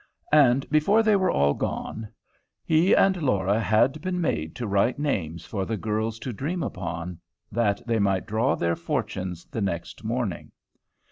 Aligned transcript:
And 0.33 0.67
before 0.71 1.03
they 1.03 1.15
were 1.15 1.29
all 1.29 1.53
gone, 1.53 2.07
he 2.65 2.95
and 2.95 3.21
Laura 3.21 3.59
had 3.59 4.01
been 4.01 4.19
made 4.19 4.55
to 4.55 4.65
write 4.65 4.97
names 4.97 5.45
for 5.45 5.63
the 5.63 5.77
girls 5.77 6.17
to 6.21 6.33
dream 6.33 6.63
upon, 6.63 7.19
that 7.51 7.85
they 7.85 7.99
might 7.99 8.25
draw 8.25 8.55
their 8.55 8.75
fortunes 8.75 9.45
the 9.45 9.61
next 9.61 10.03
morning. 10.03 10.51